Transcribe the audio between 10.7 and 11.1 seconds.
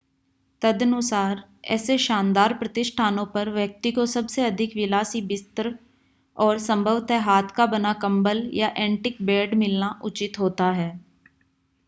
है